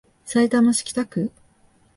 [0.25, 1.31] さいたま市北区